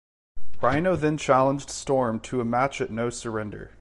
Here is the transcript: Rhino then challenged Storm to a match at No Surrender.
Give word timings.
Rhino 0.63 0.95
then 0.95 1.15
challenged 1.19 1.69
Storm 1.69 2.21
to 2.21 2.41
a 2.41 2.43
match 2.45 2.81
at 2.81 2.89
No 2.89 3.11
Surrender. 3.11 3.69